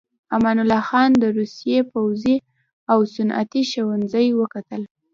[0.35, 2.35] امان الله خان د روسيې پوځي
[2.91, 4.81] او صنعتي ښوونځي وکتل.